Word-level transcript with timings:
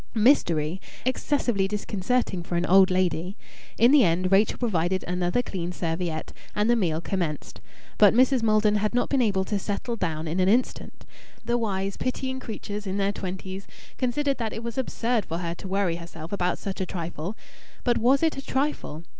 Mystery! 0.15 0.81
Excessively 1.05 1.67
disconcerting 1.67 2.41
for 2.41 2.55
an 2.55 2.65
old 2.65 2.89
lady! 2.89 3.37
In 3.77 3.91
the 3.91 4.03
end 4.03 4.31
Rachel 4.31 4.57
provided 4.57 5.03
another 5.07 5.43
clean 5.43 5.71
serviette, 5.71 6.33
and 6.55 6.67
the 6.67 6.75
meal 6.75 7.01
commenced. 7.01 7.61
But 7.99 8.15
Mrs. 8.15 8.41
Maldon 8.41 8.77
had 8.77 8.95
not 8.95 9.09
been 9.09 9.21
able 9.21 9.43
to 9.45 9.59
"settle 9.59 9.95
down" 9.95 10.27
in 10.27 10.39
an 10.39 10.49
instant. 10.49 11.05
The 11.45 11.55
wise, 11.55 11.97
pitying 11.97 12.39
creatures 12.39 12.87
in 12.87 12.97
their 12.97 13.11
twenties 13.11 13.67
considered 13.99 14.39
that 14.39 14.53
it 14.53 14.63
was 14.63 14.75
absurd 14.75 15.23
for 15.23 15.37
her 15.37 15.53
to 15.53 15.67
worry 15.67 15.97
herself 15.97 16.31
about 16.33 16.57
such 16.57 16.81
a 16.81 16.85
trifle. 16.87 17.35
But 17.83 17.99
was 17.99 18.23
it 18.23 18.37
a 18.37 18.41
trifle? 18.41 19.03